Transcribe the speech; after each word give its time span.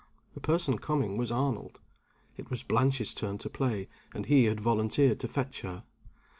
The 0.33 0.39
person 0.39 0.79
coming 0.79 1.15
was 1.15 1.31
Arnold. 1.31 1.79
It 2.35 2.49
was 2.49 2.63
Blanche's 2.63 3.13
turn 3.13 3.37
to 3.37 3.51
play, 3.51 3.87
and 4.15 4.25
he 4.25 4.45
had 4.45 4.59
volunteered 4.59 5.19
to 5.19 5.27
fetch 5.27 5.61
her. 5.61 5.83